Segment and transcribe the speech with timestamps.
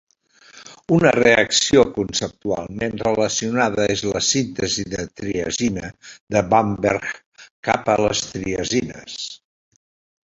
[0.95, 5.93] Una reacció conceptualment relacionada és la síntesi de triazina
[6.37, 7.15] de Bamberger
[7.71, 9.23] cap a les triazines.